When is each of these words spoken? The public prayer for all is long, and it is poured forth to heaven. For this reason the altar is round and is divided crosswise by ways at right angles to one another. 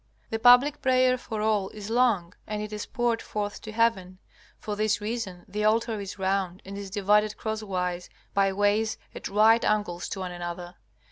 The 0.31 0.39
public 0.39 0.81
prayer 0.81 1.15
for 1.15 1.43
all 1.43 1.69
is 1.69 1.91
long, 1.91 2.33
and 2.47 2.59
it 2.59 2.73
is 2.73 2.87
poured 2.87 3.21
forth 3.21 3.61
to 3.61 3.71
heaven. 3.71 4.17
For 4.57 4.75
this 4.75 4.99
reason 4.99 5.45
the 5.47 5.63
altar 5.63 5.99
is 5.99 6.17
round 6.17 6.63
and 6.65 6.75
is 6.75 6.89
divided 6.89 7.37
crosswise 7.37 8.09
by 8.33 8.51
ways 8.51 8.97
at 9.13 9.27
right 9.27 9.63
angles 9.63 10.09
to 10.09 10.19
one 10.21 10.31
another. 10.31 10.73